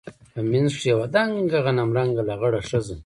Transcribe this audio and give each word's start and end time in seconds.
په 0.31 0.39
منځ 0.51 0.69
کښې 0.77 0.87
يوه 0.93 1.05
دنګه 1.13 1.59
غنم 1.65 1.89
رنګه 1.97 2.23
لغړه 2.29 2.59
ښځه. 2.69 2.95